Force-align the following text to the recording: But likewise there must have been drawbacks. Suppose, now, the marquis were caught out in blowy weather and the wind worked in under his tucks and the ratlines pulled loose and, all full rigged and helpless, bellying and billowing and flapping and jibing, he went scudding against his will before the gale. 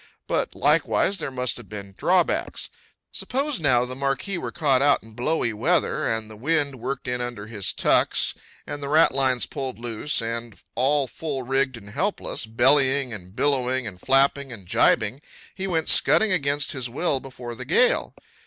But 0.25 0.55
likewise 0.55 1.19
there 1.19 1.29
must 1.29 1.57
have 1.57 1.69
been 1.69 1.93
drawbacks. 1.95 2.69
Suppose, 3.11 3.59
now, 3.59 3.85
the 3.85 3.95
marquis 3.95 4.35
were 4.39 4.51
caught 4.51 4.81
out 4.81 5.03
in 5.03 5.13
blowy 5.13 5.53
weather 5.53 6.11
and 6.11 6.27
the 6.27 6.35
wind 6.35 6.79
worked 6.79 7.07
in 7.07 7.21
under 7.21 7.45
his 7.45 7.71
tucks 7.71 8.33
and 8.65 8.81
the 8.81 8.89
ratlines 8.89 9.45
pulled 9.45 9.77
loose 9.77 10.19
and, 10.19 10.59
all 10.73 11.05
full 11.05 11.43
rigged 11.43 11.77
and 11.77 11.89
helpless, 11.91 12.47
bellying 12.47 13.13
and 13.13 13.35
billowing 13.35 13.85
and 13.85 14.01
flapping 14.01 14.51
and 14.51 14.65
jibing, 14.65 15.21
he 15.53 15.67
went 15.67 15.87
scudding 15.87 16.31
against 16.31 16.71
his 16.71 16.89
will 16.89 17.19
before 17.19 17.53
the 17.53 17.63
gale. 17.63 18.15